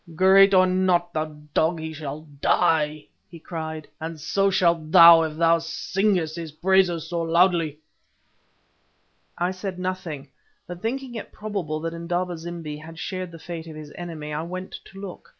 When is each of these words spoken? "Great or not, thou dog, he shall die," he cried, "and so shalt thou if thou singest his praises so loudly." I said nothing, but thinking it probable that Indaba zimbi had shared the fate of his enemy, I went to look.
"Great 0.15 0.51
or 0.51 0.65
not, 0.65 1.13
thou 1.13 1.25
dog, 1.53 1.79
he 1.79 1.93
shall 1.93 2.21
die," 2.41 3.05
he 3.29 3.37
cried, 3.39 3.87
"and 3.99 4.19
so 4.19 4.49
shalt 4.49 4.89
thou 4.91 5.21
if 5.21 5.37
thou 5.37 5.59
singest 5.59 6.37
his 6.37 6.51
praises 6.53 7.07
so 7.07 7.21
loudly." 7.21 7.77
I 9.37 9.51
said 9.51 9.77
nothing, 9.77 10.29
but 10.65 10.81
thinking 10.81 11.13
it 11.13 11.31
probable 11.31 11.79
that 11.81 11.93
Indaba 11.93 12.35
zimbi 12.35 12.77
had 12.77 12.97
shared 12.97 13.29
the 13.31 13.37
fate 13.37 13.67
of 13.67 13.75
his 13.75 13.93
enemy, 13.93 14.33
I 14.33 14.41
went 14.41 14.71
to 14.85 14.99
look. 14.99 15.29